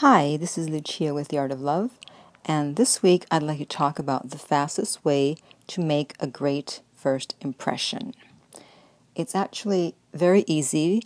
Hi, 0.00 0.36
this 0.36 0.56
is 0.56 0.68
Lucia 0.68 1.12
with 1.12 1.26
The 1.26 1.38
Art 1.38 1.50
of 1.50 1.60
Love, 1.60 1.90
and 2.44 2.76
this 2.76 3.02
week 3.02 3.26
I'd 3.32 3.42
like 3.42 3.58
to 3.58 3.64
talk 3.64 3.98
about 3.98 4.30
the 4.30 4.38
fastest 4.38 5.04
way 5.04 5.38
to 5.66 5.80
make 5.80 6.14
a 6.20 6.28
great 6.28 6.82
first 6.94 7.34
impression. 7.40 8.14
It's 9.16 9.34
actually 9.34 9.96
very 10.14 10.44
easy, 10.46 11.02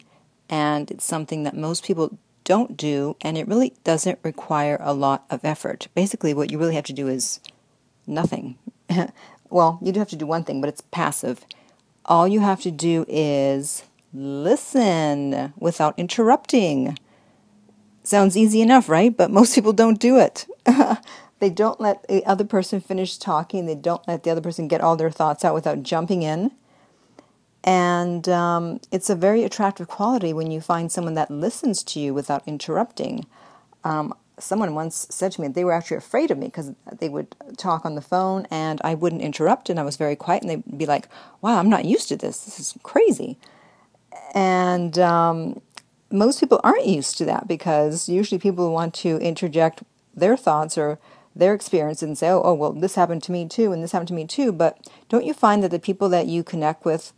and 0.51 0.91
it's 0.91 1.07
something 1.07 1.43
that 1.45 1.57
most 1.57 1.87
people 1.87 2.19
don't 2.45 2.77
do, 2.77 3.17
and 3.23 3.39
it 3.39 3.49
really 3.49 3.73
doesn't 3.83 4.19
require 4.23 4.77
a 4.83 4.93
lot 4.93 5.25
of 5.31 5.43
effort. 5.43 5.89
Basically, 5.95 6.35
what 6.35 6.51
you 6.51 6.59
really 6.59 6.75
have 6.75 6.85
to 6.85 6.93
do 6.93 7.09
is 7.09 7.41
nothing. 8.07 8.59
well, 9.49 9.79
you 9.81 9.93
do 9.93 10.01
have 10.01 10.11
to 10.11 10.17
do 10.17 10.27
one 10.27 10.45
thing, 10.45 10.61
but 10.61 10.69
it's 10.69 10.83
passive. 10.91 11.47
All 12.05 12.29
you 12.29 12.41
have 12.41 12.61
to 12.61 12.71
do 12.71 13.07
is 13.09 13.85
listen 14.13 15.55
without 15.57 15.99
interrupting. 15.99 16.99
Sounds 18.05 18.37
easy 18.37 18.61
enough, 18.61 18.89
right? 18.89 19.17
But 19.17 19.31
most 19.31 19.55
people 19.55 19.73
don't 19.73 20.01
do 20.01 20.19
it. 20.19 20.47
they 21.39 21.51
don't 21.51 21.81
let 21.81 22.07
the 22.09 22.25
other 22.27 22.45
person 22.45 22.81
finish 22.81 23.17
talking. 23.17 23.67
They 23.67 23.75
don't 23.75 24.07
let 24.09 24.25
the 24.25 24.31
other 24.31 24.41
person 24.41 24.69
get 24.69 24.81
all 24.81 24.97
their 24.97 25.11
thoughts 25.11 25.45
out 25.45 25.55
without 25.55 25.83
jumping 25.83 26.23
in. 26.23 26.51
And 27.65 28.29
um, 28.29 28.81
it's 28.91 29.09
a 29.09 29.15
very 29.15 29.45
attractive 29.45 29.87
quality 29.87 30.33
when 30.33 30.51
you 30.51 30.61
find 30.61 30.91
someone 30.91 31.15
that 31.15 31.31
listens 31.31 31.85
to 31.85 32.01
you 32.01 32.13
without 32.13 32.43
interrupting. 32.47 33.27
Um, 33.85 34.15
someone 34.39 34.75
once 34.75 35.07
said 35.11 35.31
to 35.33 35.41
me 35.41 35.47
they 35.47 35.65
were 35.65 35.73
actually 35.73 35.97
afraid 35.97 36.31
of 36.33 36.39
me 36.39 36.47
because 36.47 36.73
they 36.99 37.09
would 37.09 37.37
talk 37.57 37.85
on 37.85 37.95
the 37.95 38.01
phone 38.01 38.47
and 38.51 38.81
I 38.83 38.95
wouldn't 38.95 39.23
interrupt 39.23 39.71
and 39.71 39.79
I 39.79 39.85
was 39.85 39.97
very 39.97 40.17
quiet 40.17 40.43
and 40.43 40.51
they'd 40.51 40.79
be 40.79 40.87
like, 40.87 41.09
wow, 41.41 41.59
I'm 41.59 41.71
not 41.71 41.85
used 41.85 42.09
to 42.09 42.17
this. 42.17 42.45
This 42.45 42.59
is 42.59 42.75
crazy. 42.83 43.39
And 44.35 44.99
um, 44.99 45.61
most 46.13 46.41
people 46.41 46.61
aren't 46.63 46.87
used 46.87 47.17
to 47.19 47.25
that 47.27 47.49
because 47.49 48.09
usually 48.09 48.39
people 48.39 48.73
want 48.73 48.95
to 48.95 49.19
interject 49.19 49.83
their 50.15 50.37
thoughts 50.37 50.77
or 50.77 50.99
their 51.35 51.55
experience 51.55 52.03
and 52.03 52.17
say, 52.17 52.29
oh, 52.29 52.43
oh, 52.45 52.55
well, 52.55 52.73
this 52.73 52.95
happened 52.95 53.23
to 53.25 53.33
me 53.33 53.49
too, 53.49 53.73
and 53.73 53.83
this 53.83 53.93
happened 53.93 54.09
to 54.09 54.15
me 54.15 54.27
too. 54.27 54.53
But 54.53 54.87
don't 55.09 55.25
you 55.25 55.33
find 55.33 55.63
that 55.63 55.71
the 55.71 55.79
people 55.79 56.09
that 56.11 56.27
you 56.27 56.43
connect 56.43 56.85
with, 56.85 57.13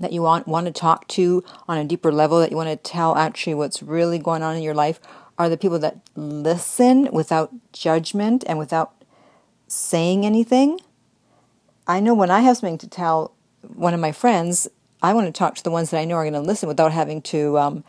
that 0.00 0.12
you 0.12 0.22
want, 0.22 0.48
want 0.48 0.66
to 0.66 0.72
talk 0.72 1.06
to 1.08 1.44
on 1.68 1.78
a 1.78 1.84
deeper 1.84 2.12
level, 2.12 2.40
that 2.40 2.50
you 2.50 2.56
want 2.56 2.70
to 2.70 2.76
tell 2.76 3.16
actually 3.16 3.54
what's 3.54 3.82
really 3.82 4.18
going 4.18 4.42
on 4.42 4.56
in 4.56 4.62
your 4.62 4.74
life, 4.74 5.00
are 5.38 5.48
the 5.48 5.56
people 5.56 5.78
that 5.78 6.00
listen 6.16 7.08
without 7.12 7.52
judgment 7.72 8.42
and 8.48 8.58
without 8.58 8.92
saying 9.68 10.26
anything? 10.26 10.80
I 11.86 12.00
know 12.00 12.14
when 12.14 12.30
I 12.30 12.40
have 12.40 12.56
something 12.56 12.78
to 12.78 12.88
tell 12.88 13.32
one 13.62 13.94
of 13.94 14.00
my 14.00 14.12
friends, 14.12 14.68
I 15.00 15.14
want 15.14 15.26
to 15.26 15.32
talk 15.32 15.54
to 15.54 15.62
the 15.62 15.70
ones 15.70 15.90
that 15.90 16.00
I 16.00 16.04
know 16.04 16.16
are 16.16 16.24
going 16.24 16.32
to 16.34 16.40
listen 16.40 16.68
without 16.68 16.92
having 16.92 17.22
to 17.22 17.56
um, 17.58 17.84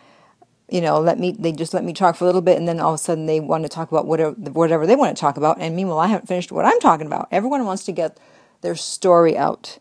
you 0.71 0.81
know, 0.81 0.99
let 0.99 1.19
me, 1.19 1.31
they 1.31 1.51
just 1.51 1.73
let 1.73 1.83
me 1.83 1.93
talk 1.93 2.15
for 2.15 2.23
a 2.23 2.27
little 2.27 2.41
bit 2.41 2.57
and 2.57 2.67
then 2.67 2.79
all 2.79 2.93
of 2.93 2.95
a 2.95 3.03
sudden 3.03 3.25
they 3.25 3.39
want 3.39 3.63
to 3.63 3.69
talk 3.69 3.91
about 3.91 4.05
whatever, 4.05 4.31
whatever 4.31 4.85
they 4.85 4.95
want 4.95 5.15
to 5.15 5.19
talk 5.19 5.37
about. 5.37 5.59
And 5.59 5.75
meanwhile, 5.75 5.99
I 5.99 6.07
haven't 6.07 6.27
finished 6.27 6.51
what 6.51 6.65
I'm 6.65 6.79
talking 6.79 7.07
about. 7.07 7.27
Everyone 7.31 7.65
wants 7.65 7.83
to 7.85 7.91
get 7.91 8.17
their 8.61 8.75
story 8.75 9.37
out. 9.37 9.79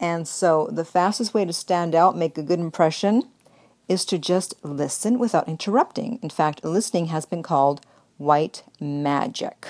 And 0.00 0.28
so 0.28 0.68
the 0.70 0.84
fastest 0.84 1.34
way 1.34 1.44
to 1.44 1.52
stand 1.52 1.94
out, 1.94 2.16
make 2.16 2.38
a 2.38 2.42
good 2.42 2.60
impression, 2.60 3.24
is 3.88 4.04
to 4.04 4.18
just 4.18 4.54
listen 4.62 5.18
without 5.18 5.48
interrupting. 5.48 6.18
In 6.22 6.30
fact, 6.30 6.64
listening 6.64 7.06
has 7.06 7.24
been 7.24 7.42
called 7.42 7.80
white 8.18 8.62
magic. 8.80 9.66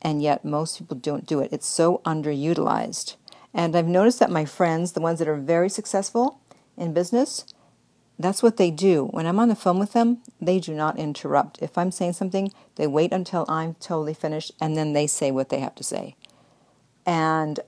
And 0.00 0.22
yet 0.22 0.44
most 0.44 0.78
people 0.78 0.96
don't 0.96 1.26
do 1.26 1.40
it. 1.40 1.52
It's 1.52 1.66
so 1.66 2.00
underutilized. 2.04 3.16
And 3.52 3.76
I've 3.76 3.86
noticed 3.86 4.20
that 4.20 4.30
my 4.30 4.44
friends, 4.44 4.92
the 4.92 5.00
ones 5.00 5.18
that 5.18 5.28
are 5.28 5.36
very 5.36 5.68
successful 5.68 6.40
in 6.76 6.94
business, 6.94 7.44
that's 8.18 8.42
what 8.42 8.56
they 8.56 8.70
do. 8.70 9.06
When 9.06 9.26
I'm 9.26 9.38
on 9.38 9.48
the 9.48 9.54
phone 9.54 9.78
with 9.78 9.92
them, 9.92 10.18
they 10.40 10.58
do 10.58 10.74
not 10.74 10.98
interrupt. 10.98 11.62
If 11.62 11.78
I'm 11.78 11.92
saying 11.92 12.14
something, 12.14 12.52
they 12.74 12.86
wait 12.86 13.12
until 13.12 13.44
I'm 13.48 13.74
totally 13.74 14.14
finished 14.14 14.52
and 14.60 14.76
then 14.76 14.92
they 14.92 15.06
say 15.06 15.30
what 15.30 15.50
they 15.50 15.60
have 15.60 15.74
to 15.76 15.84
say. 15.84 16.16
And 17.06 17.60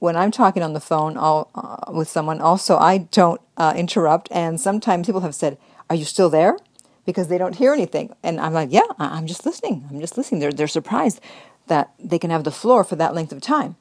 when 0.00 0.16
I'm 0.16 0.30
talking 0.30 0.62
on 0.62 0.74
the 0.74 0.80
phone 0.80 1.16
uh, 1.16 1.44
with 1.92 2.08
someone, 2.08 2.40
also, 2.40 2.76
I 2.76 2.98
don't 2.98 3.40
uh, 3.56 3.72
interrupt. 3.76 4.28
And 4.30 4.60
sometimes 4.60 5.06
people 5.06 5.22
have 5.22 5.34
said, 5.34 5.58
Are 5.88 5.96
you 5.96 6.04
still 6.04 6.28
there? 6.28 6.58
Because 7.06 7.28
they 7.28 7.38
don't 7.38 7.56
hear 7.56 7.72
anything. 7.72 8.14
And 8.22 8.40
I'm 8.40 8.52
like, 8.52 8.70
Yeah, 8.70 8.82
I'm 8.98 9.26
just 9.26 9.46
listening. 9.46 9.86
I'm 9.88 10.00
just 10.00 10.16
listening. 10.18 10.40
They're, 10.40 10.52
they're 10.52 10.68
surprised 10.68 11.20
that 11.68 11.92
they 11.98 12.18
can 12.18 12.30
have 12.30 12.44
the 12.44 12.50
floor 12.50 12.84
for 12.84 12.96
that 12.96 13.14
length 13.14 13.32
of 13.32 13.40
time. 13.40 13.76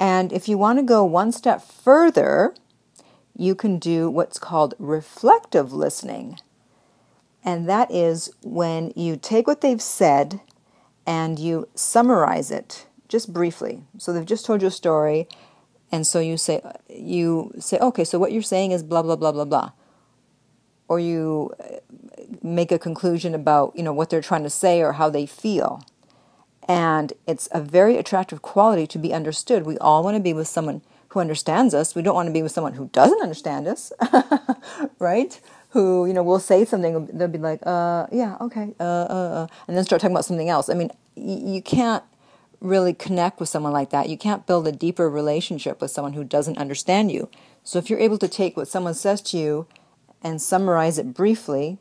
And 0.00 0.32
if 0.32 0.48
you 0.48 0.56
want 0.56 0.78
to 0.78 0.82
go 0.82 1.04
one 1.04 1.30
step 1.30 1.62
further, 1.62 2.54
you 3.40 3.54
can 3.54 3.78
do 3.78 4.10
what's 4.10 4.38
called 4.38 4.74
reflective 4.78 5.72
listening. 5.72 6.38
And 7.42 7.66
that 7.70 7.90
is 7.90 8.30
when 8.42 8.92
you 8.94 9.16
take 9.16 9.46
what 9.46 9.62
they've 9.62 9.80
said 9.80 10.40
and 11.06 11.38
you 11.38 11.66
summarize 11.74 12.50
it 12.50 12.86
just 13.08 13.32
briefly. 13.32 13.82
So 13.96 14.12
they've 14.12 14.26
just 14.26 14.44
told 14.44 14.60
you 14.60 14.68
a 14.68 14.70
story, 14.70 15.26
and 15.90 16.06
so 16.06 16.20
you 16.20 16.36
say 16.36 16.60
you 16.90 17.52
say, 17.58 17.78
okay, 17.78 18.04
so 18.04 18.18
what 18.18 18.30
you're 18.30 18.42
saying 18.42 18.72
is 18.72 18.82
blah 18.82 19.02
blah 19.02 19.16
blah 19.16 19.32
blah 19.32 19.46
blah, 19.46 19.72
or 20.86 21.00
you 21.00 21.50
uh, 21.58 21.78
make 22.42 22.70
a 22.70 22.78
conclusion 22.78 23.34
about 23.34 23.72
you 23.74 23.82
know 23.82 23.94
what 23.94 24.10
they're 24.10 24.20
trying 24.20 24.44
to 24.44 24.50
say 24.50 24.82
or 24.82 24.92
how 24.92 25.08
they 25.08 25.24
feel, 25.24 25.82
and 26.68 27.14
it's 27.26 27.48
a 27.52 27.60
very 27.60 27.96
attractive 27.96 28.42
quality 28.42 28.86
to 28.86 28.98
be 28.98 29.14
understood. 29.14 29.64
We 29.64 29.78
all 29.78 30.04
want 30.04 30.16
to 30.16 30.22
be 30.22 30.34
with 30.34 30.46
someone 30.46 30.82
who 31.10 31.20
understands 31.20 31.74
us. 31.74 31.94
We 31.94 32.02
don't 32.02 32.14
want 32.14 32.28
to 32.28 32.32
be 32.32 32.42
with 32.42 32.52
someone 32.52 32.74
who 32.74 32.88
doesn't 32.92 33.20
understand 33.20 33.66
us, 33.66 33.92
right? 34.98 35.40
Who, 35.70 36.06
you 36.06 36.12
know, 36.12 36.22
will 36.22 36.40
say 36.40 36.64
something, 36.64 37.06
they'll 37.12 37.28
be 37.28 37.38
like, 37.38 37.60
uh, 37.66 38.06
yeah, 38.10 38.36
okay, 38.40 38.74
uh, 38.80 38.82
uh, 38.82 39.46
uh, 39.46 39.46
and 39.68 39.76
then 39.76 39.84
start 39.84 40.00
talking 40.00 40.14
about 40.14 40.24
something 40.24 40.48
else. 40.48 40.68
I 40.68 40.74
mean, 40.74 40.90
y- 41.16 41.52
you 41.54 41.62
can't 41.62 42.04
really 42.60 42.92
connect 42.94 43.40
with 43.40 43.48
someone 43.48 43.72
like 43.72 43.90
that. 43.90 44.08
You 44.08 44.18
can't 44.18 44.46
build 44.46 44.66
a 44.68 44.72
deeper 44.72 45.08
relationship 45.10 45.80
with 45.80 45.90
someone 45.90 46.12
who 46.12 46.24
doesn't 46.24 46.58
understand 46.58 47.10
you. 47.10 47.28
So 47.64 47.78
if 47.78 47.90
you're 47.90 47.98
able 47.98 48.18
to 48.18 48.28
take 48.28 48.56
what 48.56 48.68
someone 48.68 48.94
says 48.94 49.20
to 49.22 49.38
you 49.38 49.66
and 50.22 50.40
summarize 50.40 50.98
it 50.98 51.14
briefly, 51.14 51.78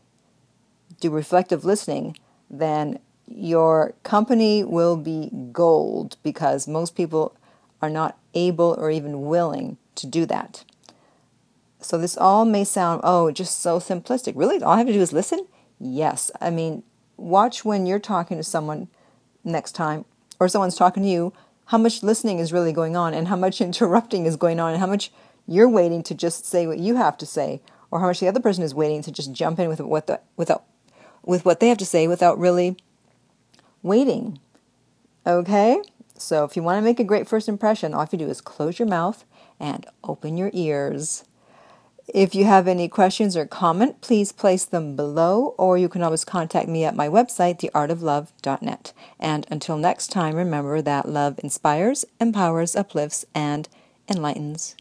do 1.00 1.10
reflective 1.12 1.66
listening, 1.66 2.18
then 2.50 3.00
your 3.28 3.94
company 4.04 4.64
will 4.64 4.98
be 4.98 5.30
gold 5.52 6.18
because 6.24 6.68
most 6.68 6.96
people 6.96 7.36
are 7.82 7.90
not 7.90 8.18
able 8.34 8.76
or 8.78 8.92
even 8.92 9.26
willing 9.26 9.78
to 9.96 10.08
do 10.08 10.26
that. 10.26 10.64
So 11.82 11.98
this 11.98 12.18
all 12.18 12.46
may 12.46 12.64
sound, 12.64 13.02
oh, 13.04 13.32
just 13.32 13.60
so 13.62 13.80
simplistic. 13.80 14.34
Really? 14.36 14.62
All 14.62 14.74
I 14.74 14.78
have 14.78 14.88
to 14.88 14.94
do 14.94 15.02
is 15.02 15.14
listen? 15.14 15.48
Yes. 15.80 16.30
I 16.42 16.50
mean, 16.50 16.84
watch 17.16 17.64
when 17.64 17.86
you're 17.86 18.00
talking 18.00 18.38
to 18.38 18.44
someone 18.44 18.90
next 19.44 19.74
time 19.74 20.06
or 20.40 20.48
someone's 20.48 20.76
talking 20.76 21.04
to 21.04 21.10
you, 21.10 21.34
how 21.66 21.78
much 21.78 22.04
listening 22.04 22.40
is 22.40 22.52
really 22.52 22.74
going 22.74 22.98
on 22.98 23.14
and 23.14 23.28
how 23.28 23.36
much 23.36 23.62
interrupting 23.62 24.26
is 24.26 24.36
going 24.36 24.60
on 24.60 24.72
and 24.74 24.80
how 24.80 24.88
much 24.88 25.12
you're 25.48 25.70
waiting 25.70 26.04
to 26.04 26.14
just 26.14 26.46
say 26.46 26.68
what 26.68 26.80
you 26.80 26.96
have 26.96 27.18
to 27.18 27.26
say 27.26 27.62
or 27.92 28.00
how 28.00 28.08
much 28.08 28.20
the 28.20 28.28
other 28.28 28.40
person 28.40 28.64
is 28.64 28.76
waiting 28.76 29.02
to 29.02 29.12
just 29.12 29.34
jump 29.34 29.60
in 29.60 29.68
with 29.68 29.80
what 29.80 30.08
the, 30.08 30.20
without 30.36 30.64
with 31.24 31.44
what 31.46 31.60
they 31.60 31.70
have 31.70 31.78
to 31.78 31.86
say 31.86 32.08
without 32.08 32.40
really 32.40 32.78
waiting. 33.84 34.40
Okay? 35.26 35.82
So 36.22 36.44
if 36.44 36.56
you 36.56 36.64
want 36.64 36.78
to 36.78 36.82
make 36.82 37.00
a 37.00 37.04
great 37.04 37.28
first 37.28 37.48
impression, 37.48 37.94
all 37.94 38.00
you 38.00 38.04
have 38.04 38.10
to 38.10 38.18
do 38.18 38.30
is 38.30 38.42
close 38.42 38.78
your 38.78 38.88
mouth 38.88 39.26
and 39.60 39.86
open 40.04 40.38
your 40.38 40.52
ears. 40.54 41.24
If 42.14 42.34
you 42.34 42.46
have 42.46 42.68
any 42.68 42.88
questions 42.88 43.38
or 43.38 43.46
comment, 43.46 44.02
please 44.02 44.32
place 44.32 44.66
them 44.66 44.96
below, 44.96 45.54
or 45.60 45.78
you 45.78 45.88
can 45.88 46.02
always 46.02 46.26
contact 46.26 46.68
me 46.68 46.84
at 46.84 46.96
my 46.96 47.08
website, 47.08 47.60
theartoflove.net. 47.60 48.94
And 49.20 49.46
until 49.52 49.78
next 49.78 50.08
time, 50.08 50.36
remember 50.36 50.82
that 50.82 51.08
love 51.08 51.40
inspires, 51.44 52.06
empowers, 52.20 52.76
uplifts, 52.76 53.26
and 53.36 53.70
enlightens. 54.10 54.76